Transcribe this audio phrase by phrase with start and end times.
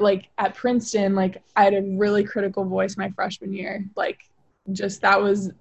[0.00, 3.84] like at Princeton, like I had a really critical voice my freshman year.
[3.96, 4.20] Like
[4.72, 5.52] just that was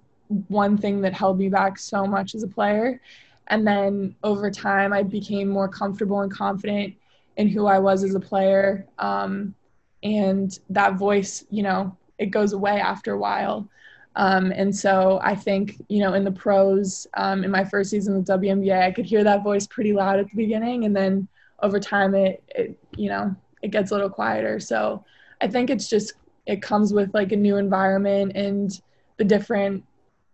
[0.48, 3.02] one thing that held me back so much as a player.
[3.48, 6.96] And then over time, I became more comfortable and confident
[7.38, 8.86] in who I was as a player.
[9.00, 9.54] Um,
[10.02, 13.68] and that voice, you know, it goes away after a while.
[14.16, 18.16] Um, and so I think, you know, in the pros, um, in my first season
[18.16, 20.86] with WNBA, I could hear that voice pretty loud at the beginning.
[20.86, 21.28] And then
[21.62, 24.60] over time, it, it you know, it gets a little quieter.
[24.60, 25.04] So
[25.42, 26.14] I think it's just,
[26.46, 28.80] it comes with like a new environment and
[29.18, 29.84] the different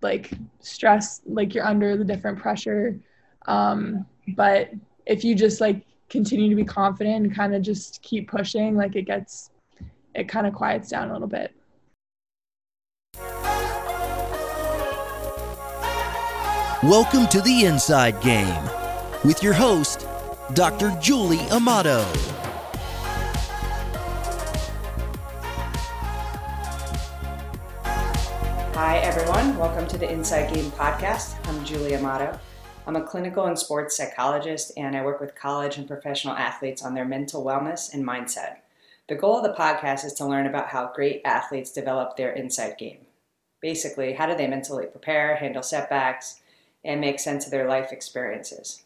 [0.02, 3.00] like stress, like you're under the different pressure.
[3.46, 4.72] Um, but
[5.06, 8.96] if you just like continue to be confident and kind of just keep pushing, like
[8.96, 9.52] it gets,
[10.16, 11.54] it kind of quiets down a little bit.
[16.82, 18.64] Welcome to the Inside Game
[19.24, 20.08] with your host,
[20.54, 20.98] Dr.
[21.00, 22.06] Julie Amato.
[28.82, 29.58] Hi, everyone.
[29.58, 31.36] Welcome to the Inside Game podcast.
[31.50, 32.40] I'm Julie Amato.
[32.88, 36.94] I'm a clinical and sports psychologist, and I work with college and professional athletes on
[36.94, 38.60] their mental wellness and mindset.
[39.10, 42.78] The goal of the podcast is to learn about how great athletes develop their inside
[42.78, 43.00] game.
[43.62, 46.40] Basically, how do they mentally prepare, handle setbacks,
[46.86, 48.84] and make sense of their life experiences.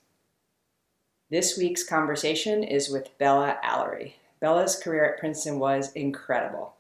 [1.30, 4.14] This week's conversation is with Bella Alarie.
[4.40, 6.73] Bella's career at Princeton was incredible.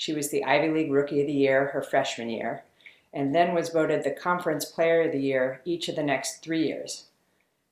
[0.00, 2.64] She was the Ivy League Rookie of the Year her freshman year,
[3.12, 6.66] and then was voted the Conference Player of the Year each of the next three
[6.66, 7.08] years.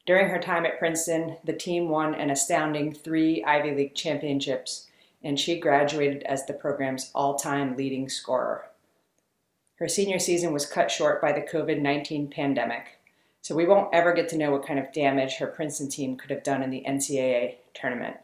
[0.05, 4.89] During her time at Princeton, the team won an astounding three Ivy League championships,
[5.25, 8.69] and she graduated as the program's all time leading scorer.
[9.77, 12.99] Her senior season was cut short by the COVID 19 pandemic,
[13.41, 16.31] so we won't ever get to know what kind of damage her Princeton team could
[16.31, 18.19] have done in the NCAA tournament.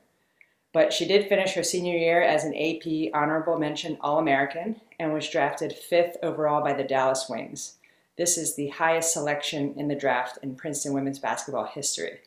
[0.74, 5.14] But she did finish her senior year as an AP honorable mention All American and
[5.14, 7.76] was drafted fifth overall by the Dallas Wings.
[8.18, 12.18] This is the highest selection in the draft in Princeton women's basketball history.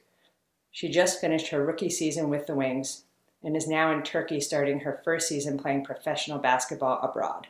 [0.72, 3.03] She just finished her rookie season with the Wings
[3.44, 7.47] and is now in Turkey starting her first season playing professional basketball abroad.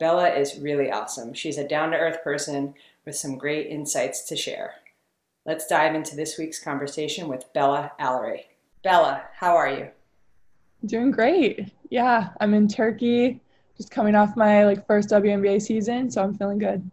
[0.00, 1.32] Bella is really awesome.
[1.32, 2.74] She's a down to earth person
[3.06, 4.74] with some great insights to share.
[5.46, 8.46] Let's dive into this week's conversation with Bella Alarie.
[8.82, 9.90] Bella, how are you?
[10.86, 11.72] Doing great.
[11.90, 13.40] Yeah, I'm in Turkey,
[13.76, 16.90] just coming off my like first WNBA season, so I'm feeling good.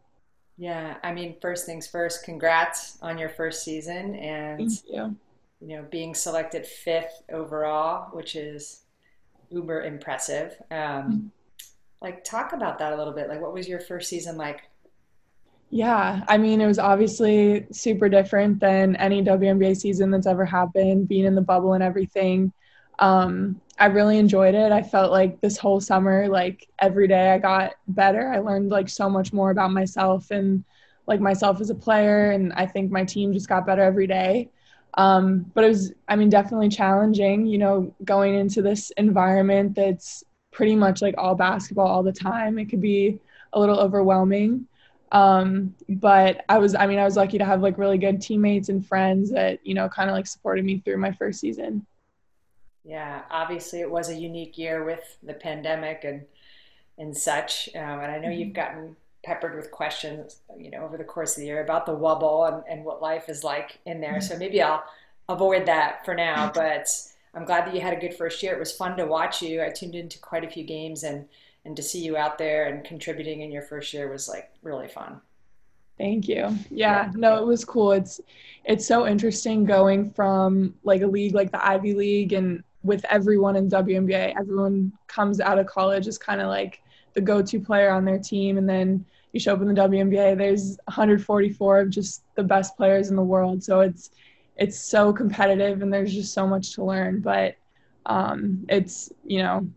[0.57, 5.15] Yeah, I mean, first things first, congrats on your first season and you.
[5.59, 8.83] you know, being selected fifth overall, which is
[9.49, 10.55] uber impressive.
[10.69, 11.27] Um, mm-hmm
[12.01, 14.69] like talk about that a little bit like what was your first season like
[15.69, 21.07] yeah i mean it was obviously super different than any WNBA season that's ever happened
[21.07, 22.51] being in the bubble and everything
[23.01, 27.37] um, i really enjoyed it i felt like this whole summer like every day i
[27.37, 30.63] got better i learned like so much more about myself and
[31.07, 34.49] like myself as a player and i think my team just got better every day
[34.95, 40.23] um, but it was i mean definitely challenging you know going into this environment that's
[40.51, 42.59] pretty much like all basketball all the time.
[42.59, 43.19] It could be
[43.53, 44.67] a little overwhelming.
[45.11, 48.69] Um, but I was, I mean, I was lucky to have like really good teammates
[48.69, 51.85] and friends that, you know, kind of like supported me through my first season.
[52.83, 56.25] Yeah, obviously it was a unique year with the pandemic and
[56.97, 57.69] and such.
[57.75, 58.53] Um, and I know you've mm-hmm.
[58.53, 62.51] gotten peppered with questions, you know, over the course of the year about the wubble
[62.51, 64.19] and, and what life is like in there.
[64.21, 64.83] So maybe I'll
[65.29, 66.51] avoid that for now.
[66.53, 66.87] But
[67.33, 68.53] I'm glad that you had a good first year.
[68.53, 69.63] It was fun to watch you.
[69.63, 71.25] I tuned into quite a few games and
[71.63, 74.87] and to see you out there and contributing in your first year was like really
[74.87, 75.21] fun.
[75.99, 76.57] Thank you.
[76.71, 77.91] Yeah, no, it was cool.
[77.91, 78.19] It's
[78.65, 83.55] it's so interesting going from like a league like the Ivy League and with everyone
[83.55, 86.81] in WNBA, everyone comes out of college as kind of like
[87.13, 90.77] the go-to player on their team and then you show up in the WNBA, there's
[90.85, 93.63] 144 of just the best players in the world.
[93.63, 94.11] So it's
[94.57, 97.21] it's so competitive and there's just so much to learn.
[97.21, 97.55] But
[98.05, 99.67] um, it's you know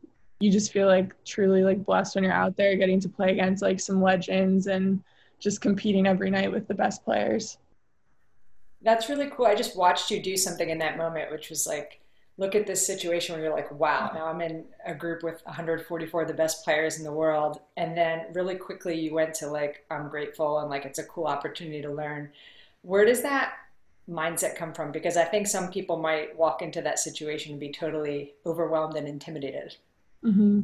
[0.41, 3.63] you just feel like truly like blessed when you're out there getting to play against
[3.63, 5.03] like some legends and
[5.39, 7.59] just competing every night with the best players.
[8.83, 9.47] That's really cool.
[9.47, 12.01] I just watched you do something in that moment which was like
[12.37, 16.23] look at this situation where you're like wow now i'm in a group with 144
[16.23, 19.85] of the best players in the world and then really quickly you went to like
[19.91, 22.29] i'm grateful and like it's a cool opportunity to learn
[22.83, 23.55] where does that
[24.09, 24.93] mindset come from?
[24.93, 29.09] Because I think some people might walk into that situation and be totally overwhelmed and
[29.09, 29.77] intimidated.
[30.25, 30.63] Mm-hmm.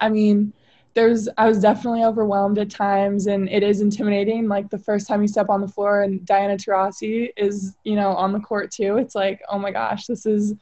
[0.00, 0.52] I mean,
[0.94, 4.48] there's I was definitely overwhelmed at times, and it is intimidating.
[4.48, 8.10] Like the first time you step on the floor and Diana Taurasi is, you know,
[8.10, 8.98] on the court too.
[8.98, 10.54] It's like, oh my gosh, this is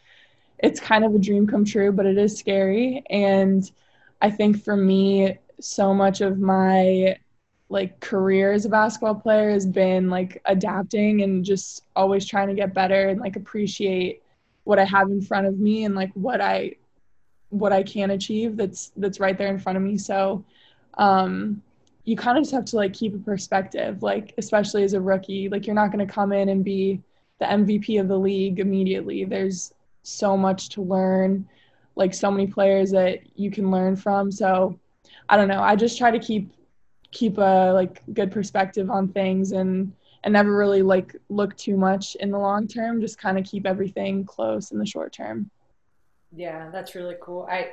[0.63, 3.03] it's kind of a dream come true, but it is scary.
[3.11, 3.69] And
[4.21, 7.17] I think for me, so much of my
[7.69, 12.55] like career as a basketball player has been like adapting and just always trying to
[12.55, 14.23] get better and like appreciate
[14.65, 16.77] what I have in front of me and like what I
[17.49, 19.97] what I can achieve that's that's right there in front of me.
[19.99, 20.45] So
[20.99, 21.63] um
[22.05, 25.49] you kind of just have to like keep a perspective, like especially as a rookie.
[25.49, 27.01] Like you're not gonna come in and be
[27.41, 29.25] the MVP of the league immediately.
[29.25, 31.49] There's so much to learn,
[31.97, 34.31] like so many players that you can learn from.
[34.31, 34.79] So
[35.29, 35.63] I don't know.
[35.63, 36.53] I just try to keep
[37.11, 39.93] keep a like good perspective on things and
[40.25, 43.01] and never really like look too much in the long term.
[43.01, 45.51] Just kind of keep everything close in the short term.
[46.35, 47.47] Yeah that's really cool.
[47.51, 47.71] I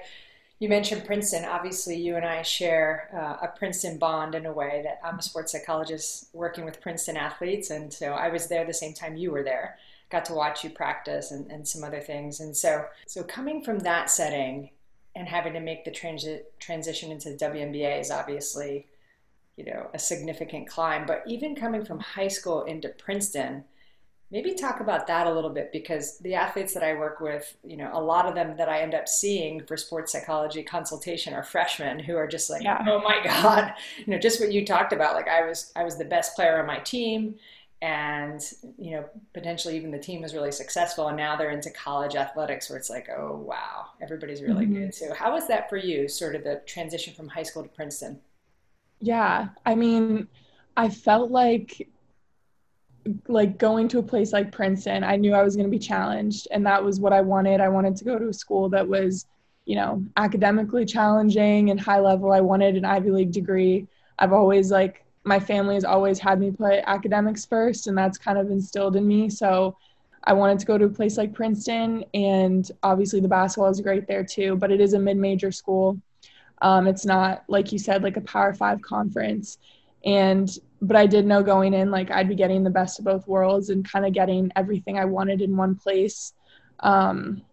[0.59, 1.45] you mentioned princeton.
[1.45, 5.21] Obviously you and i share uh, a princeton bond in a way that i'm a
[5.21, 7.69] sports psychologist working with princeton athletes.
[7.69, 9.77] And so i was there the same time you were there
[10.09, 13.79] got to watch you practice and, and some other things and so so coming from
[13.79, 14.69] that setting
[15.15, 18.85] and having to make the transit transition into the WNBA is obviously
[19.59, 21.05] you know, a significant climb.
[21.05, 23.65] But even coming from high school into Princeton,
[24.31, 27.75] maybe talk about that a little bit because the athletes that I work with, you
[27.75, 31.43] know, a lot of them that I end up seeing for sports psychology consultation are
[31.43, 32.85] freshmen who are just like, yeah.
[32.87, 35.13] oh my God, you know, just what you talked about.
[35.13, 37.35] Like I was, I was the best player on my team
[37.81, 38.41] and,
[38.77, 42.69] you know, potentially even the team was really successful and now they're into college athletics
[42.69, 44.85] where it's like, oh, wow, everybody's really mm-hmm.
[44.85, 44.95] good.
[44.95, 48.19] So how was that for you, sort of the transition from high school to Princeton?
[48.99, 50.27] Yeah, I mean,
[50.75, 51.87] I felt like
[53.27, 56.47] like going to a place like Princeton, I knew I was going to be challenged
[56.51, 57.61] and that was what I wanted.
[57.61, 59.25] I wanted to go to a school that was,
[59.65, 62.31] you know, academically challenging and high level.
[62.31, 63.87] I wanted an Ivy League degree.
[64.19, 68.37] I've always like my family has always had me put academics first and that's kind
[68.37, 69.29] of instilled in me.
[69.29, 69.77] So
[70.23, 74.07] I wanted to go to a place like Princeton and obviously the basketball is great
[74.07, 76.01] there too, but it is a mid-major school.
[76.63, 79.59] Um, it's not like you said, like a Power Five conference.
[80.03, 80.49] And
[80.81, 83.69] but I did know going in, like I'd be getting the best of both worlds
[83.69, 86.33] and kind of getting everything I wanted in one place.
[86.79, 87.43] Um,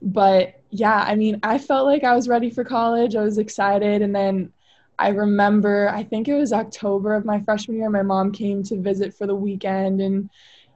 [0.00, 3.16] but yeah, I mean, I felt like I was ready for college.
[3.16, 4.52] I was excited, and then
[4.98, 8.80] I remember, I think it was October of my freshman year, my mom came to
[8.80, 10.28] visit for the weekend and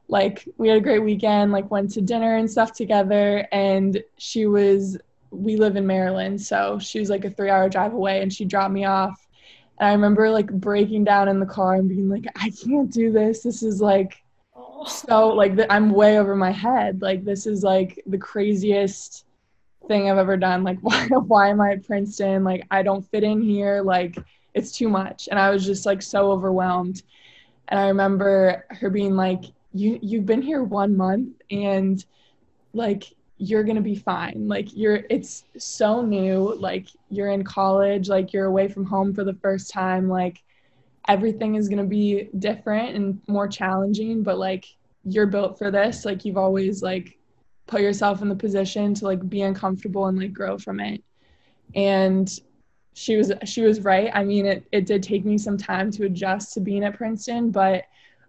[0.08, 4.46] like we had a great weekend, like went to dinner and stuff together and she
[4.46, 4.98] was
[5.30, 8.44] we live in Maryland, so she was like a three hour drive away and she
[8.44, 9.26] dropped me off.
[9.80, 13.10] And I remember like breaking down in the car and being like, I can't do
[13.10, 13.42] this.
[13.42, 14.22] This is like
[14.86, 17.02] so like I'm way over my head.
[17.02, 19.24] Like this is like the craziest
[19.88, 20.64] thing I've ever done.
[20.64, 22.44] Like why why am I at Princeton?
[22.44, 23.82] Like I don't fit in here.
[23.82, 24.16] Like
[24.54, 25.28] it's too much.
[25.30, 27.02] And I was just like so overwhelmed.
[27.68, 32.04] And I remember her being like, You you've been here one month and
[32.74, 34.46] like you're going to be fine.
[34.46, 39.24] Like you're it's so new, like you're in college, like you're away from home for
[39.24, 40.42] the first time, like
[41.08, 44.66] everything is going to be different and more challenging, but like
[45.04, 46.04] you're built for this.
[46.04, 47.18] Like you've always like
[47.66, 51.02] put yourself in the position to like be uncomfortable and like grow from it.
[51.74, 52.30] And
[52.94, 54.10] she was she was right.
[54.12, 57.50] I mean, it it did take me some time to adjust to being at Princeton,
[57.50, 57.84] but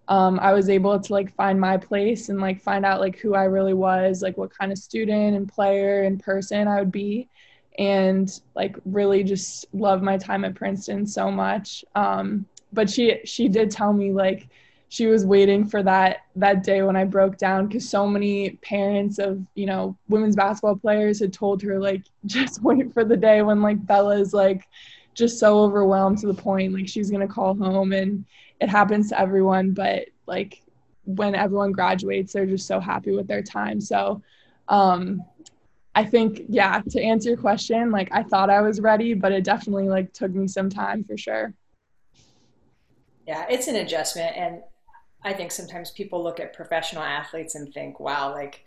[0.08, 3.36] um, I was able to like find my place and like find out like who
[3.36, 7.30] I really was, like what kind of student and player and person I would be,
[7.78, 11.86] and like really just love my time at Princeton so much.
[11.96, 14.50] Um, but she she did tell me like
[14.94, 19.18] she was waiting for that that day when I broke down because so many parents
[19.18, 23.42] of you know women's basketball players had told her like just wait for the day
[23.42, 24.68] when like Bella's like
[25.16, 28.24] just so overwhelmed to the point like she's gonna call home and
[28.62, 30.62] it happens to everyone but like
[31.06, 33.82] when everyone graduates they're just so happy with their time.
[33.82, 34.22] So
[34.68, 35.24] um
[35.96, 39.44] i think yeah to answer your question like i thought i was ready but it
[39.44, 41.52] definitely like took me some time for sure.
[43.26, 44.62] Yeah it's an adjustment and
[45.24, 48.66] i think sometimes people look at professional athletes and think wow like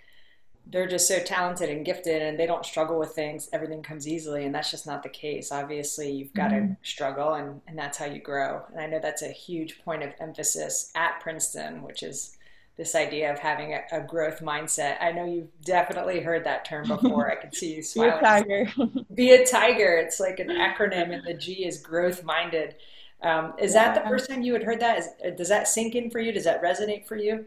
[0.68, 3.48] they're just so talented and gifted and they don't struggle with things.
[3.52, 4.44] Everything comes easily.
[4.44, 5.52] And that's just not the case.
[5.52, 6.72] Obviously you've got mm-hmm.
[6.72, 8.62] to struggle and, and that's how you grow.
[8.72, 12.36] And i know that's a huge point of emphasis at princeton which is
[12.76, 14.98] this idea of having a, a growth mindset.
[15.00, 17.30] I know you've definitely heard that term before.
[17.30, 18.72] I can see you smiling be a tiger.
[19.14, 19.96] Be a tiger.
[19.96, 22.74] It's like an acronym and the g is growth minded
[23.22, 23.92] um, is yeah.
[23.92, 24.98] that the first time you had heard that?
[24.98, 27.46] Is, does that sink in for you does that resonate for you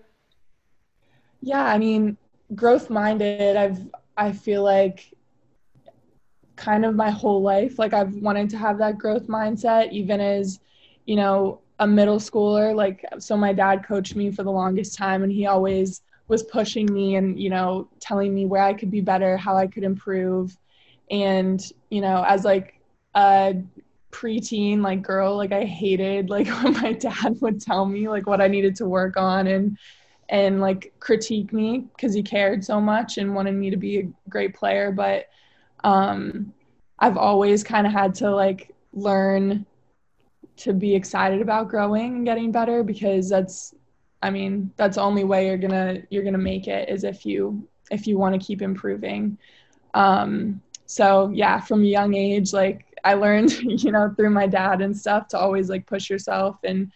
[1.41, 2.17] yeah i mean
[2.55, 3.79] growth minded i've
[4.17, 5.13] i feel like
[6.55, 10.59] kind of my whole life like i've wanted to have that growth mindset even as
[11.05, 15.23] you know a middle schooler like so my dad coached me for the longest time
[15.23, 19.01] and he always was pushing me and you know telling me where I could be
[19.01, 20.55] better, how I could improve,
[21.11, 22.79] and you know as like
[23.15, 23.55] a
[24.11, 28.41] preteen like girl, like I hated like when my dad would tell me like what
[28.41, 29.77] I needed to work on and
[30.29, 34.09] and like critique me because he cared so much and wanted me to be a
[34.29, 35.25] great player, but
[35.83, 36.53] um
[36.99, 39.65] I've always kind of had to like learn
[40.57, 43.73] to be excited about growing and getting better because that's
[44.21, 47.67] I mean, that's the only way you're gonna you're gonna make it is if you
[47.91, 49.37] if you want to keep improving.
[49.93, 54.81] Um, so yeah, from a young age, like I learned, you know, through my dad
[54.81, 56.91] and stuff to always like push yourself and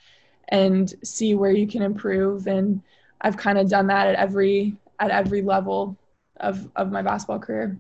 [0.50, 2.48] and see where you can improve.
[2.48, 2.82] And
[3.22, 5.98] I've kind of done that at every at every level
[6.38, 7.78] of of my basketball career.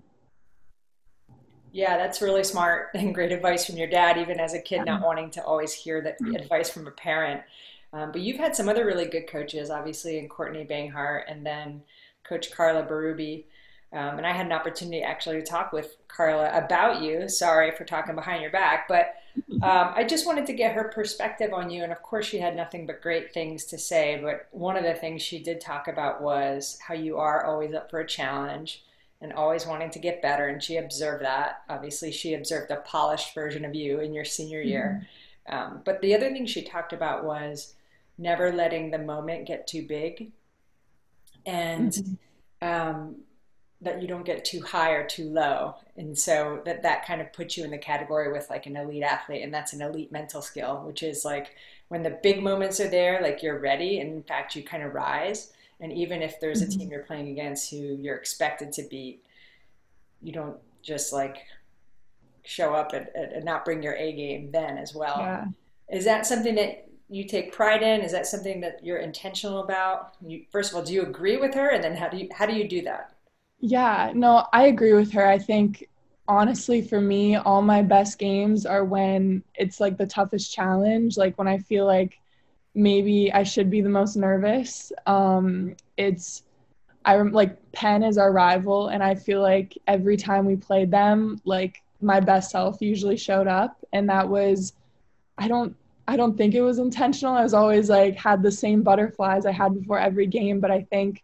[1.72, 5.02] Yeah, that's really smart and great advice from your dad, even as a kid, not
[5.02, 6.36] wanting to always hear that mm-hmm.
[6.36, 7.42] advice from a parent.
[7.92, 11.84] Um, but you've had some other really good coaches, obviously, in Courtney Banghart and then
[12.24, 13.46] Coach Carla Berube.
[13.94, 17.30] Um, and I had an opportunity actually to talk with Carla about you.
[17.30, 19.16] Sorry for talking behind your back, but
[19.62, 21.84] um, I just wanted to get her perspective on you.
[21.84, 24.20] And of course, she had nothing but great things to say.
[24.22, 27.90] But one of the things she did talk about was how you are always up
[27.90, 28.84] for a challenge
[29.22, 30.48] and always wanting to get better.
[30.48, 31.62] And she observed that.
[31.70, 35.08] Obviously, she observed a polished version of you in your senior year.
[35.48, 35.56] Mm-hmm.
[35.56, 37.76] Um, but the other thing she talked about was
[38.18, 40.32] never letting the moment get too big
[41.46, 41.92] and
[42.62, 43.16] mm-hmm.
[43.84, 47.32] That you don't get too high or too low and so that that kind of
[47.34, 50.42] puts you in the category with like an elite athlete and that's an elite mental
[50.42, 51.56] skill which is like
[51.90, 54.94] when the big moments are there like you're ready and in fact you kind of
[54.94, 56.92] rise and even if there's a team mm-hmm.
[56.92, 59.24] you're playing against who you're expected to beat
[60.22, 61.38] you don't just like
[62.44, 65.46] show up and, and not bring your a game then as well yeah.
[65.90, 68.02] is that something that you take pride in?
[68.02, 70.16] Is that something that you're intentional about?
[70.26, 72.46] You, first of all, do you agree with her, and then how do you how
[72.46, 73.13] do you do that?
[73.66, 75.26] Yeah, no, I agree with her.
[75.26, 75.88] I think
[76.28, 81.38] honestly, for me, all my best games are when it's like the toughest challenge, like
[81.38, 82.20] when I feel like
[82.76, 84.92] maybe I should be the most nervous.
[85.06, 86.44] Um, it's
[87.06, 91.42] I like Penn is our rival, and I feel like every time we played them,
[91.46, 94.74] like my best self usually showed up, and that was
[95.38, 95.76] I don't
[96.08, 97.36] I don't think it was intentional.
[97.36, 100.82] I was always like had the same butterflies I had before every game, but I
[100.84, 101.24] think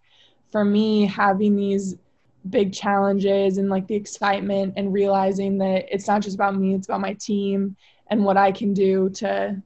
[0.52, 1.98] for me having these
[2.50, 6.88] big challenges and like the excitement and realizing that it's not just about me, it's
[6.88, 7.76] about my team
[8.08, 9.62] and what I can do to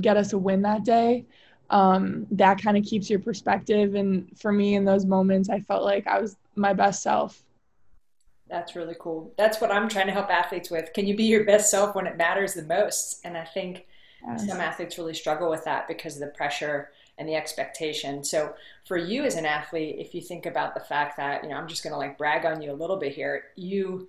[0.00, 1.26] get us a win that day.
[1.70, 3.94] Um, that kind of keeps your perspective.
[3.94, 7.42] And for me, in those moments, I felt like I was my best self.
[8.48, 9.32] That's really cool.
[9.38, 10.92] That's what I'm trying to help athletes with.
[10.92, 13.20] Can you be your best self when it matters the most?
[13.24, 13.86] And I think
[14.26, 14.46] Yes.
[14.46, 16.90] Some athletes really struggle with that because of the pressure
[17.22, 18.24] and the expectation.
[18.24, 21.56] So for you as an athlete, if you think about the fact that, you know,
[21.56, 24.08] I'm just going to like brag on you a little bit here, you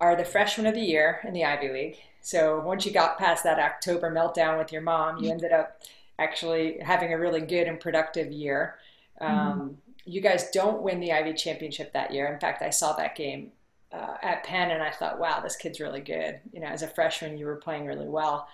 [0.00, 1.96] are the freshman of the year in the Ivy League.
[2.20, 5.82] So once you got past that October meltdown with your mom, you ended up
[6.20, 8.76] actually having a really good and productive year.
[9.20, 9.68] Um, mm-hmm.
[10.04, 12.32] You guys don't win the Ivy championship that year.
[12.32, 13.50] In fact, I saw that game
[13.90, 16.38] uh, at Penn and I thought, wow, this kid's really good.
[16.52, 18.46] You know, as a freshman, you were playing really well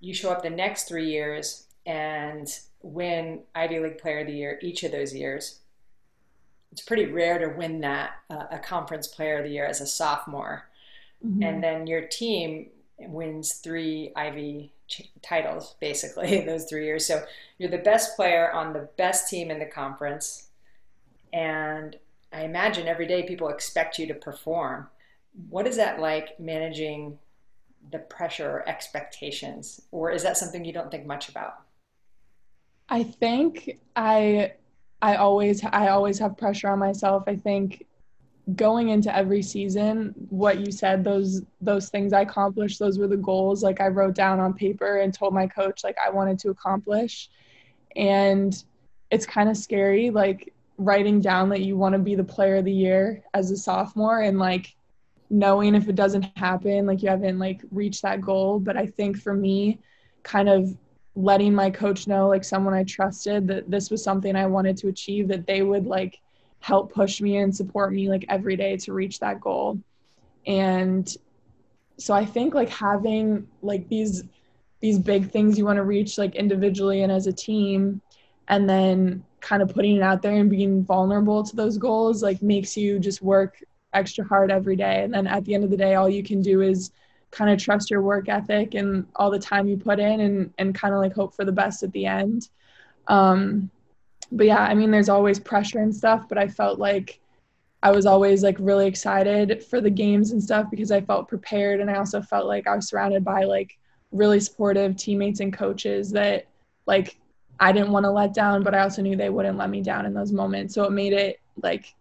[0.00, 2.48] you show up the next three years and
[2.82, 5.58] win Ivy League Player of the Year each of those years.
[6.70, 9.86] It's pretty rare to win that uh, a Conference Player of the Year as a
[9.86, 10.68] sophomore,
[11.24, 11.42] mm-hmm.
[11.42, 12.68] and then your team
[12.98, 17.04] wins three Ivy ch- titles basically in those three years.
[17.06, 17.24] So
[17.58, 20.46] you're the best player on the best team in the conference,
[21.32, 21.96] and
[22.32, 24.86] I imagine every day people expect you to perform.
[25.48, 27.18] What is that like managing
[27.90, 31.62] the pressure or expectations or is that something you don't think much about
[32.90, 34.52] i think i
[35.00, 37.24] i always i always have pressure on myself.
[37.26, 37.86] I think
[38.56, 43.16] going into every season what you said those those things i accomplished those were the
[43.16, 43.62] goals.
[43.62, 47.30] Like i wrote down on paper and told my coach like i wanted to accomplish.
[47.96, 48.52] And
[49.10, 52.64] it's kind of scary like writing down that you want to be the player of
[52.64, 54.74] the year as a sophomore and like
[55.28, 58.58] knowing if it doesn't happen like you haven't like reached that goal.
[58.58, 59.80] But i think for me
[60.22, 60.76] kind of
[61.16, 64.88] letting my coach know like someone i trusted that this was something i wanted to
[64.88, 66.20] achieve that they would like
[66.60, 69.78] help push me and support me like every day to reach that goal
[70.46, 71.16] and
[71.98, 74.24] so i think like having like these
[74.80, 78.00] these big things you want to reach like individually and as a team
[78.48, 82.40] and then kind of putting it out there and being vulnerable to those goals like
[82.40, 83.62] makes you just work
[83.92, 85.02] extra hard every day.
[85.02, 86.92] And then at the end of the day, all you can do is
[87.30, 90.74] kind of trust your work ethic and all the time you put in and, and
[90.74, 92.48] kind of like hope for the best at the end.
[93.06, 93.70] Um,
[94.32, 97.20] but yeah, I mean, there's always pressure and stuff, but I felt like
[97.82, 101.80] I was always like really excited for the games and stuff because I felt prepared
[101.80, 103.78] and I also felt like I was surrounded by like
[104.12, 106.46] really supportive teammates and coaches that
[106.86, 107.16] like
[107.58, 110.06] I didn't want to let down, but I also knew they wouldn't let me down
[110.06, 110.74] in those moments.
[110.74, 111.94] So it made it like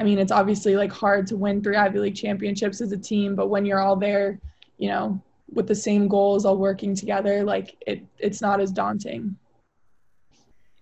[0.00, 3.36] I mean, it's obviously like hard to win three Ivy League championships as a team,
[3.36, 4.40] but when you're all there,
[4.78, 5.20] you know,
[5.52, 9.36] with the same goals, all working together, like it it's not as daunting.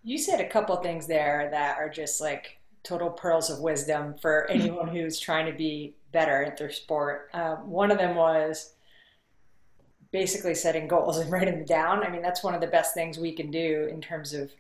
[0.04, 4.48] You said a couple things there that are just like total pearls of wisdom for
[4.48, 7.28] anyone who's trying to be better at their sport.
[7.34, 8.75] Uh, one of them was
[10.12, 12.04] basically setting goals and writing them down.
[12.04, 14.52] I mean, that's one of the best things we can do in terms of,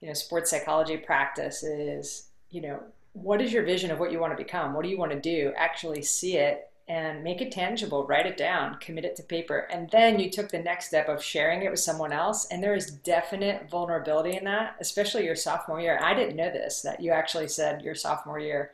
[0.00, 4.20] you know, sports psychology practice is, you know, what is your vision of what you
[4.20, 4.74] want to become?
[4.74, 5.52] What do you want to do?
[5.56, 9.68] Actually see it and make it tangible, write it down, commit it to paper.
[9.70, 12.48] And then you took the next step of sharing it with someone else.
[12.50, 16.00] And there is definite vulnerability in that, especially your sophomore year.
[16.02, 18.72] I didn't know this, that you actually said your sophomore year,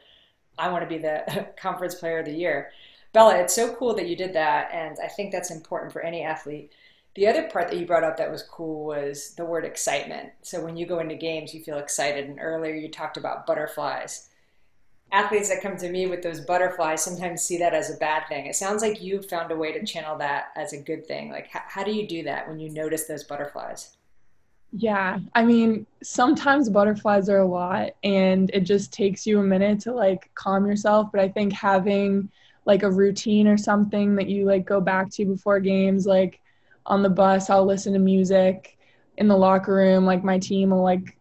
[0.58, 2.70] I want to be the conference player of the year.
[3.12, 4.70] Bella, it's so cool that you did that.
[4.72, 6.72] And I think that's important for any athlete.
[7.16, 10.30] The other part that you brought up that was cool was the word excitement.
[10.42, 12.28] So when you go into games, you feel excited.
[12.28, 14.28] And earlier you talked about butterflies
[15.12, 18.46] athletes that come to me with those butterflies sometimes see that as a bad thing.
[18.46, 21.30] It sounds like you found a way to channel that as a good thing.
[21.30, 23.96] Like, how, how do you do that when you notice those butterflies?
[24.72, 29.80] Yeah, I mean, sometimes butterflies are a lot and it just takes you a minute
[29.80, 31.10] to like calm yourself.
[31.12, 32.28] But I think having
[32.64, 36.40] like a routine or something that you like go back to before games, like
[36.86, 38.78] on the bus, I'll listen to music
[39.16, 40.06] in the locker room.
[40.06, 41.16] Like my team will like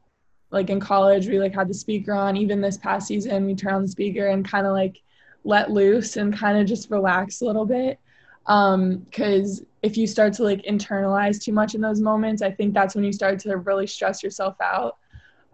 [0.52, 3.74] like in college we like had the speaker on even this past season we turn
[3.74, 5.02] on the speaker and kind of like
[5.44, 8.00] let loose and kind of just relax a little bit
[8.48, 12.74] um because if you start to like internalize too much in those moments i think
[12.74, 14.98] that's when you start to really stress yourself out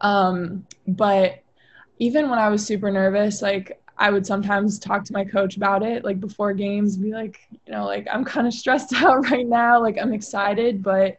[0.01, 1.41] um but
[1.97, 5.83] even when i was super nervous like i would sometimes talk to my coach about
[5.83, 9.47] it like before games be like you know like i'm kind of stressed out right
[9.47, 11.17] now like i'm excited but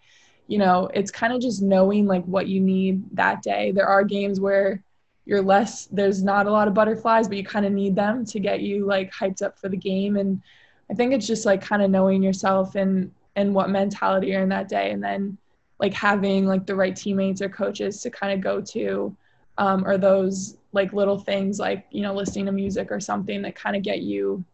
[0.53, 3.73] you know, it's kind of just knowing like what you need that day.
[3.73, 4.83] There are games where
[5.25, 8.39] you're less, there's not a lot of butterflies, but you kind of need them to
[8.39, 10.17] get you like hyped up for the game.
[10.17, 10.43] And
[10.91, 14.51] I think it's just like kind of knowing yourself and, and what mentality you're in
[14.51, 14.91] that day.
[14.91, 15.39] And then
[15.79, 19.17] like having like the right teammates or coaches to kind of go to,
[19.59, 23.55] um, or those like little things like, you know, listening to music or something that
[23.55, 24.45] kind of get you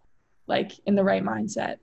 [0.46, 1.76] like in the right mindset.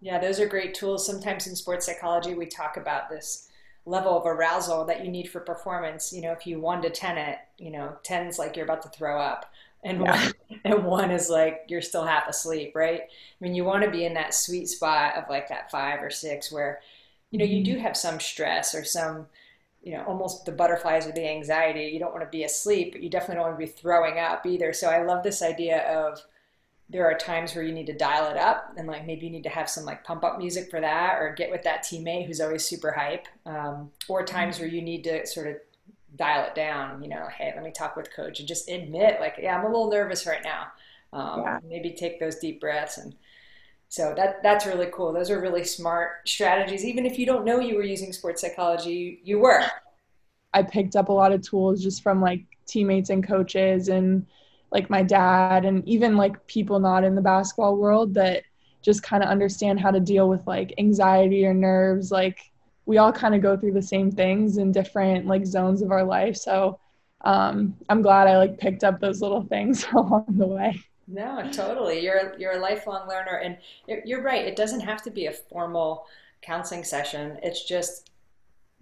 [0.00, 1.06] Yeah, those are great tools.
[1.06, 3.48] Sometimes in sports psychology, we talk about this
[3.86, 6.12] level of arousal that you need for performance.
[6.12, 8.88] You know, if you one to 10 it, you know, 10's like you're about to
[8.90, 9.50] throw up.
[9.84, 10.30] And, yeah.
[10.48, 13.02] one, and one is like you're still half asleep, right?
[13.02, 13.08] I
[13.40, 16.52] mean, you want to be in that sweet spot of like that five or six
[16.52, 16.80] where,
[17.30, 17.74] you know, you mm-hmm.
[17.74, 19.26] do have some stress or some,
[19.86, 21.84] you know, almost the butterflies or the anxiety.
[21.92, 24.44] You don't want to be asleep, but you definitely don't want to be throwing up
[24.44, 24.72] either.
[24.72, 26.20] So I love this idea of,
[26.88, 29.42] there are times where you need to dial it up and like maybe you need
[29.42, 32.40] to have some like pump up music for that or get with that teammate who's
[32.40, 35.56] always super hype um, or times where you need to sort of
[36.14, 39.34] dial it down you know hey let me talk with coach and just admit like
[39.42, 40.68] yeah i'm a little nervous right now
[41.12, 41.58] um, yeah.
[41.68, 43.16] maybe take those deep breaths and
[43.88, 45.12] so that that's really cool.
[45.12, 46.84] Those are really smart strategies.
[46.84, 49.62] Even if you don't know you were using sports psychology you were.
[50.54, 54.26] I picked up a lot of tools just from like teammates and coaches and
[54.72, 58.42] like my dad and even like people not in the basketball world that
[58.82, 62.10] just kind of understand how to deal with like anxiety or nerves.
[62.10, 62.50] Like
[62.86, 66.04] we all kind of go through the same things in different like zones of our
[66.04, 66.36] life.
[66.36, 66.78] So
[67.22, 72.00] um, i'm glad i like picked up those little things along the way no totally
[72.00, 73.58] you're you're a lifelong learner and
[74.04, 76.06] you're right it doesn't have to be a formal
[76.42, 78.10] counseling session it's just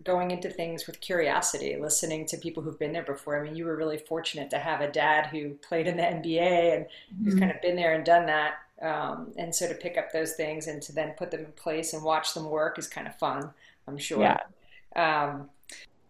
[0.02, 3.38] going into things with curiosity, listening to people who've been there before.
[3.38, 6.76] I mean, you were really fortunate to have a dad who played in the NBA
[6.76, 7.24] and mm-hmm.
[7.24, 8.54] who's kind of been there and done that.
[8.82, 11.92] Um, and so to pick up those things and to then put them in place
[11.92, 13.50] and watch them work is kind of fun,
[13.86, 14.20] I'm sure.
[14.20, 14.40] Yeah.
[14.96, 15.48] Um,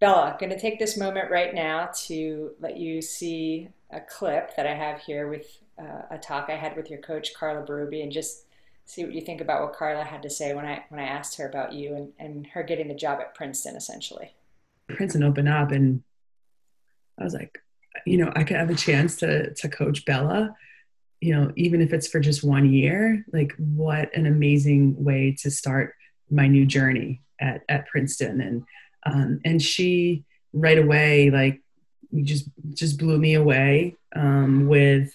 [0.01, 4.67] Bella, going to take this moment right now to let you see a clip that
[4.67, 8.13] I have here with uh, a talk I had with your coach, Carla Berube, and
[8.13, 8.45] just
[8.87, 11.37] see what you think about what Carla had to say when I when I asked
[11.39, 14.35] her about you and, and her getting the job at Princeton essentially.
[14.89, 16.03] Princeton opened up and
[17.19, 17.59] I was like,
[18.05, 20.55] you know, I could have a chance to to coach Bella,
[21.21, 25.51] you know, even if it's for just one year, like what an amazing way to
[25.51, 25.95] start
[26.31, 28.41] my new journey at, at Princeton.
[28.41, 28.65] And
[29.07, 31.61] um, and she right away like
[32.23, 35.13] just just blew me away um, with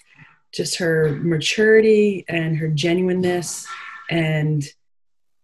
[0.53, 3.67] just her maturity and her genuineness
[4.09, 4.63] and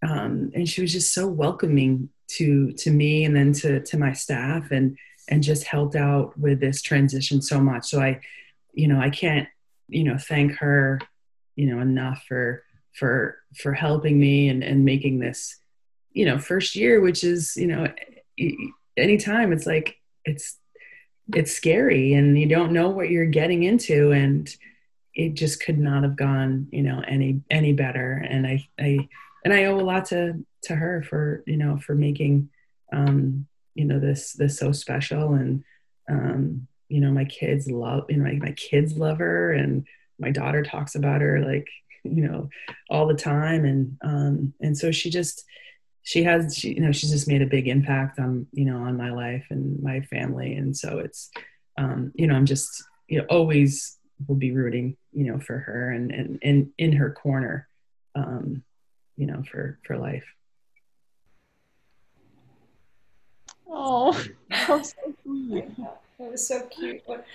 [0.04, 4.14] um, and she was just so welcoming to to me and then to to my
[4.14, 4.98] staff and
[5.30, 7.86] and just helped out with this transition so much.
[7.86, 8.22] So I,
[8.74, 9.48] you know, I can't,
[9.88, 11.00] you know, thank her,
[11.56, 12.64] you know, enough for
[12.94, 15.58] for for helping me and and making this,
[16.12, 17.88] you know, first year, which is, you know,
[18.98, 20.58] anytime it's like it's
[21.34, 24.56] it's scary and you don't know what you're getting into and
[25.16, 29.08] it just could not have gone you know any any better and i i
[29.44, 32.50] and i owe a lot to to her for you know for making
[32.94, 35.64] um you know this this so special and
[36.10, 39.86] um you know my kids love you know my, my kids love her and
[40.20, 41.68] my daughter talks about her like
[42.04, 42.50] you know
[42.90, 45.44] all the time and um and so she just
[46.04, 48.96] she has she you know she's just made a big impact on you know on
[48.96, 51.32] my life and my family and so it's
[51.78, 53.98] um you know i'm just you know always
[54.28, 57.68] will be rooting you know for her and and, and in her corner
[58.16, 58.64] um
[59.18, 60.26] you know for for life
[63.70, 64.12] oh
[64.50, 65.78] that was so sweet
[66.20, 67.26] that was so cute what,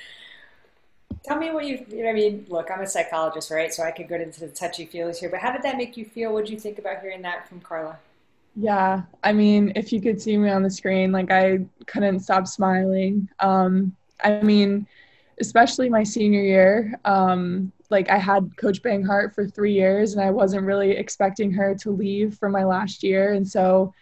[1.24, 3.72] tell me what you, you know, I mean, look, I'm a psychologist, right?
[3.72, 6.04] So I could go into the touchy feels here, but how did that make you
[6.04, 6.32] feel?
[6.32, 7.98] What did you think about hearing that from Carla?
[8.56, 12.46] Yeah, I mean, if you could see me on the screen, like I couldn't stop
[12.46, 13.28] smiling.
[13.38, 14.86] Um, I mean,
[15.40, 20.30] especially my senior year, um, like I had Coach Banghart for three years, and I
[20.30, 23.92] wasn't really expecting her to leave for my last year, and so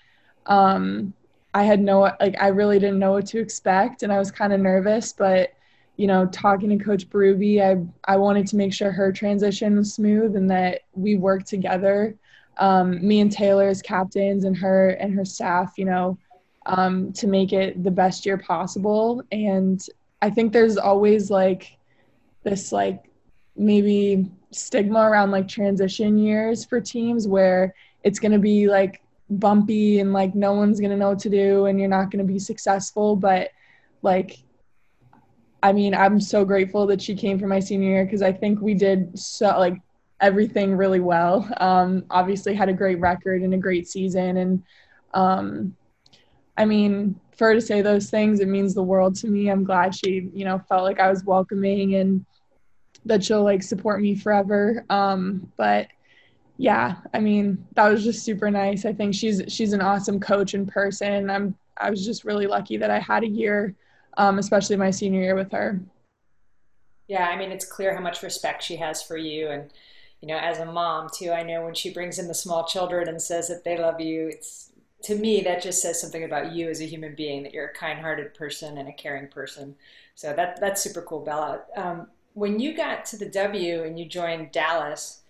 [0.47, 1.13] um,
[1.55, 4.53] I had no like I really didn't know what to expect, and I was kind
[4.53, 5.55] of nervous, but
[5.97, 9.95] you know, talking to Coach Berube, I I wanted to make sure her transition was
[9.95, 12.17] smooth and that we worked together
[12.59, 16.19] um, me and Taylor as captains and her and her staff, you know,
[16.67, 19.23] um, to make it the best year possible.
[19.33, 19.85] And
[20.21, 21.79] I think there's always like
[22.43, 23.05] this like
[23.57, 30.01] maybe stigma around like transition years for teams where it's going to be like bumpy
[30.01, 32.33] and like no one's going to know what to do and you're not going to
[32.33, 33.51] be successful but
[34.03, 34.39] like
[35.63, 38.61] I mean, I'm so grateful that she came for my senior year because I think
[38.61, 39.81] we did so like
[40.21, 41.49] everything really well.
[41.59, 44.37] Um, obviously, had a great record and a great season.
[44.37, 44.63] And
[45.15, 45.77] um,
[46.59, 49.49] I mean, for her to say those things, it means the world to me.
[49.49, 52.27] I'm glad she, you know, felt like I was welcoming and
[53.05, 54.85] that she'll like support me forever.
[54.91, 55.87] Um, but
[56.57, 58.85] yeah, I mean, that was just super nice.
[58.85, 61.31] I think she's she's an awesome coach in person.
[61.31, 63.77] I'm I was just really lucky that I had a year,
[64.17, 65.81] um, especially my senior year with her.
[67.07, 69.73] Yeah, I mean, it's clear how much respect she has for you and
[70.21, 73.09] you know, as a mom too, I know when she brings in the small children
[73.09, 76.69] and says that they love you, it's to me that just says something about you
[76.69, 79.77] as a human being that you're a kind-hearted person and a caring person.
[80.15, 81.61] So that that's super cool, Bella.
[81.77, 85.23] Um, when you got to the W and you joined Dallas,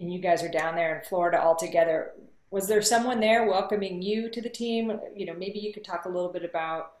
[0.00, 2.12] and you guys are down there in Florida all together,
[2.50, 4.98] was there someone there welcoming you to the team?
[5.14, 6.94] You know, maybe you could talk a little bit about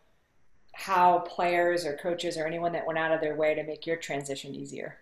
[0.72, 3.96] how players or coaches or anyone that went out of their way to make your
[3.96, 4.96] transition easier.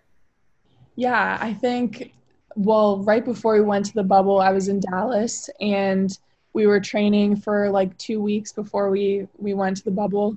[0.97, 2.13] Yeah, I think,
[2.57, 6.19] well, right before we went to the bubble, I was in Dallas and
[6.53, 10.37] we were training for like two weeks before we, we went to the bubble.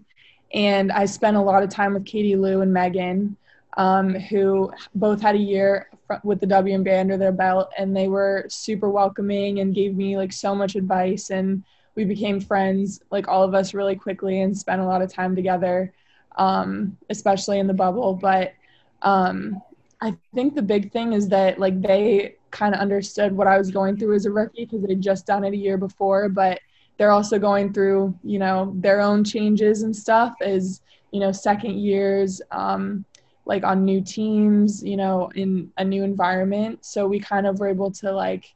[0.53, 3.35] And I spent a lot of time with Katie Lou and Megan,
[3.77, 5.89] um, who both had a year
[6.23, 7.71] with the WNBA under their belt.
[7.77, 11.31] And they were super welcoming and gave me like so much advice.
[11.31, 11.63] And
[11.95, 15.35] we became friends, like all of us, really quickly and spent a lot of time
[15.35, 15.91] together,
[16.37, 18.13] um, especially in the bubble.
[18.13, 18.53] But
[19.01, 19.61] um,
[20.03, 23.71] I think the big thing is that like they kind of understood what I was
[23.71, 26.59] going through as a rookie because they'd just done it a year before, but
[26.97, 31.79] they're also going through, you know, their own changes and stuff as, you know, second
[31.79, 33.05] years, um,
[33.45, 36.83] like on new teams, you know, in a new environment.
[36.83, 38.53] So we kind of were able to like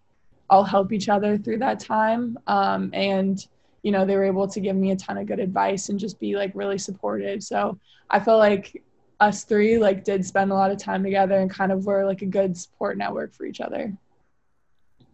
[0.50, 2.38] all help each other through that time.
[2.48, 3.40] Um, and,
[3.84, 6.20] you know, they were able to give me a ton of good advice and just
[6.20, 7.42] be like really supportive.
[7.42, 7.80] So
[8.10, 8.84] I feel like
[9.20, 12.22] us three like did spend a lot of time together and kind of were like
[12.22, 13.94] a good support network for each other.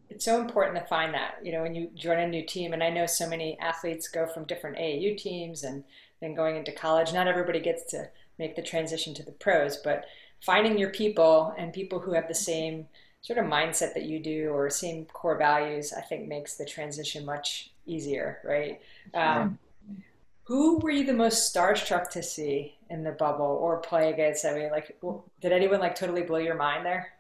[0.09, 2.83] It's so important to find that you know when you join a new team and
[2.83, 5.83] i know so many athletes go from different aau teams and
[6.21, 7.13] then going into college.
[7.13, 10.05] Not everybody gets to make the transition to the pros but
[10.41, 12.87] finding your people and people who have the same
[13.21, 17.23] sort of mindset that you do or same core values i think makes the transition
[17.25, 18.81] much easier right?
[19.13, 19.59] Um,
[20.43, 24.45] who were you the most starstruck to see in the bubble or play against?
[24.45, 24.97] I mean, like,
[25.41, 27.13] did anyone like totally blow your mind there?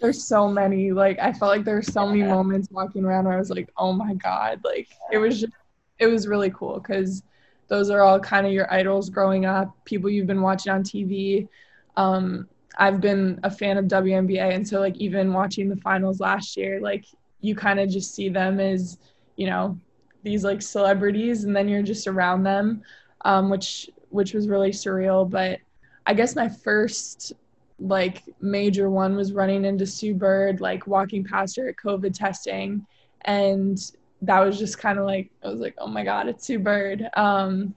[0.00, 0.92] There's so many.
[0.92, 3.70] Like, I felt like there were so many moments walking around where I was like,
[3.78, 4.60] oh my God.
[4.62, 5.52] Like, it was just,
[5.98, 7.22] it was really cool because
[7.68, 11.48] those are all kind of your idols growing up, people you've been watching on TV.
[11.96, 14.54] Um, I've been a fan of WNBA.
[14.54, 17.06] And so, like, even watching the finals last year, like,
[17.40, 18.98] you kind of just see them as,
[19.36, 19.80] you know,
[20.26, 22.82] these like celebrities and then you're just around them
[23.26, 25.28] um, which which was really surreal.
[25.28, 25.58] But
[26.06, 27.34] I guess my first
[27.78, 32.86] like major one was running into Sue Bird, like walking past her at COVID testing,
[33.22, 33.78] and
[34.22, 37.08] that was just kind of like I was like, oh my god, it's Sue Bird.
[37.14, 37.74] Um,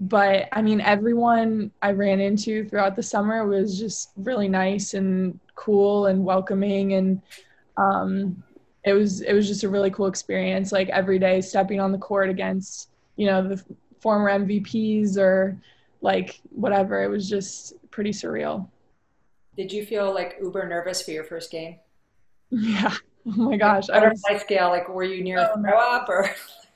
[0.00, 5.38] but I mean, everyone I ran into throughout the summer was just really nice and
[5.56, 7.20] cool and welcoming, and
[7.76, 8.42] um,
[8.84, 10.72] it was it was just a really cool experience.
[10.72, 13.62] Like every day, stepping on the court against you know the
[14.00, 15.56] former MVPs or
[16.00, 17.02] like whatever.
[17.02, 18.68] It was just pretty surreal.
[19.56, 21.76] Did you feel like uber nervous for your first game?
[22.54, 22.94] Yeah.
[23.26, 23.88] Oh my gosh.
[23.88, 26.28] Like, butterfly scale, like were you near oh, throw up or?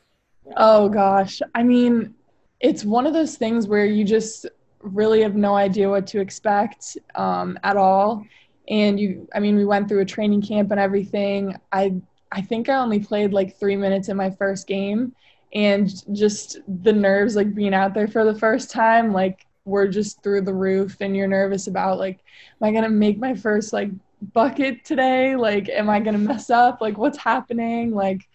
[0.57, 1.43] oh gosh.
[1.55, 2.15] I mean,
[2.61, 4.47] it's one of those things where you just
[4.81, 8.25] really have no idea what to expect um, at all.
[8.69, 11.57] And you, I mean, we went through a training camp and everything.
[11.73, 11.95] I,
[12.33, 15.15] I think I only played like three minutes in my first game,
[15.55, 20.23] and just the nerves, like being out there for the first time, like were just
[20.23, 20.97] through the roof.
[21.01, 22.19] And you're nervous about like,
[22.61, 23.91] am I gonna make my first like
[24.35, 25.37] bucket today?
[25.37, 26.81] Like, am I gonna mess up?
[26.81, 27.93] Like, what's happening?
[27.93, 28.29] Like,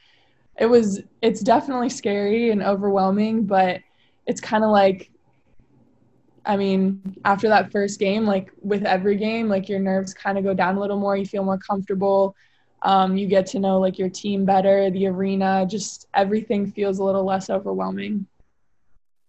[0.58, 1.02] it was.
[1.22, 3.82] It's definitely scary and overwhelming, but
[4.26, 5.11] it's kind of like
[6.46, 10.44] I mean, after that first game, like with every game, like your nerves kind of
[10.44, 11.16] go down a little more.
[11.16, 12.36] You feel more comfortable.
[12.84, 17.04] Um, you get to know like your team better, the arena, just everything feels a
[17.04, 18.26] little less overwhelming.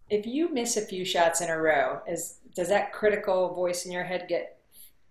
[0.08, 3.92] If you miss a few shots in a row, is does that critical voice in
[3.92, 4.58] your head get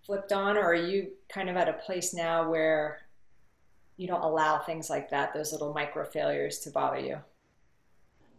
[0.03, 3.01] flipped on, or are you kind of at a place now where
[3.97, 7.19] you don't allow things like that, those little micro failures, to bother you?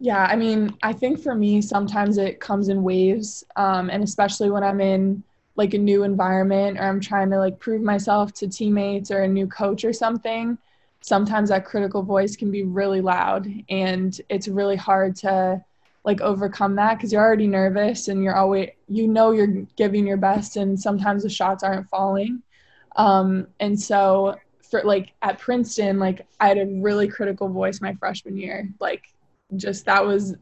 [0.04, 4.50] Yeah, I mean, I think for me, sometimes it comes in waves, um, and especially
[4.50, 5.22] when I'm in
[5.54, 9.28] like a new environment or I'm trying to like prove myself to teammates or a
[9.28, 10.58] new coach or something.
[11.02, 15.64] Sometimes that critical voice can be really loud, and it's really hard to
[16.04, 20.16] like overcome that because you're already nervous and you're always you know you're giving your
[20.16, 22.42] best, and sometimes the shots aren't falling.
[22.96, 24.36] Um, and so
[24.70, 29.04] for like at Princeton, like I had a really critical voice my freshman year, like
[29.56, 30.34] just that was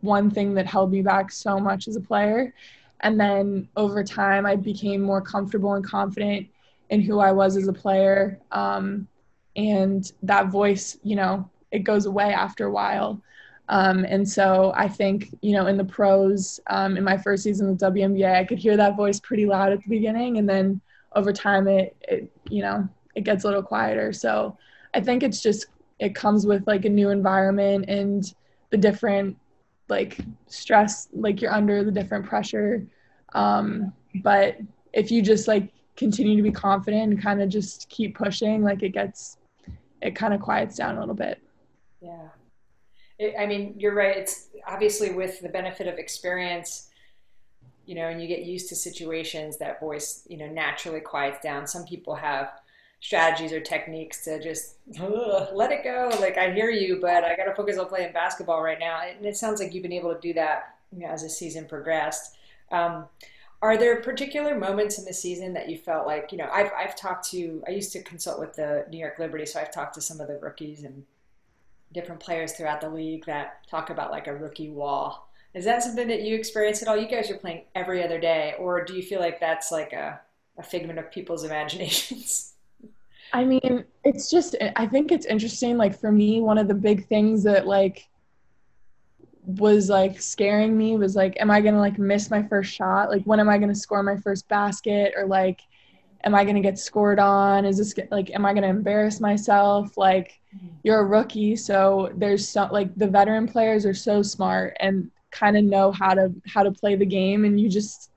[0.00, 2.54] one thing that held me back so much as a player.
[3.00, 6.48] And then over time, I became more comfortable and confident
[6.90, 8.38] in who I was as a player.
[8.52, 9.08] Um,
[9.56, 13.22] and that voice, you know, it goes away after a while.
[13.68, 17.70] Um, and so I think, you know, in the pros, um, in my first season
[17.70, 20.38] with WNBA, I could hear that voice pretty loud at the beginning.
[20.38, 20.80] And then
[21.14, 24.12] over time, it, it you know, it gets a little quieter.
[24.12, 24.58] So
[24.92, 25.66] I think it's just,
[26.00, 28.34] it comes with like a new environment and
[28.70, 29.36] the different
[29.88, 32.86] like stress like you're under the different pressure.
[33.34, 34.58] Um but
[34.92, 38.82] if you just like continue to be confident and kind of just keep pushing like
[38.82, 39.36] it gets
[40.00, 41.40] it kind of quiets down a little bit.
[42.00, 42.28] Yeah.
[43.18, 44.16] It, i mean you're right.
[44.16, 46.88] It's obviously with the benefit of experience
[47.86, 51.66] you know and you get used to situations that voice you know naturally quiets down.
[51.66, 52.59] Some people have
[53.00, 54.74] strategies or techniques to just
[55.52, 56.10] let it go.
[56.20, 59.00] Like I hear you, but I got to focus on playing basketball right now.
[59.02, 61.66] And it sounds like you've been able to do that you know, as the season
[61.66, 62.36] progressed.
[62.70, 63.06] Um,
[63.62, 66.96] are there particular moments in the season that you felt like, you know, I've, I've
[66.96, 70.00] talked to, I used to consult with the New York Liberty, so I've talked to
[70.00, 71.04] some of the rookies and
[71.92, 75.30] different players throughout the league that talk about like a rookie wall.
[75.52, 76.96] Is that something that you experience at all?
[76.96, 80.20] You guys are playing every other day, or do you feel like that's like a,
[80.56, 82.54] a figment of people's imaginations?
[83.32, 85.76] I mean, it's just, I think it's interesting.
[85.76, 88.08] Like, for me, one of the big things that, like,
[89.58, 93.10] was like scaring me was like, am I gonna like miss my first shot?
[93.10, 95.14] Like, when am I gonna score my first basket?
[95.16, 95.60] Or like,
[96.24, 97.64] am I gonna get scored on?
[97.64, 99.96] Is this like, am I gonna embarrass myself?
[99.96, 100.38] Like,
[100.82, 105.56] you're a rookie, so there's so like the veteran players are so smart and kind
[105.56, 108.09] of know how to how to play the game, and you just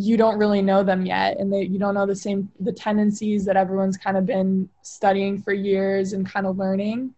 [0.00, 3.56] you don't really know them yet and you don't know the same the tendencies that
[3.56, 7.12] everyone's kind of been studying for years and kind of learning.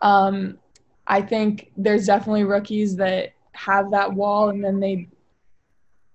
[0.00, 0.58] Um,
[1.06, 5.08] i think there's definitely rookies that have that wall and then they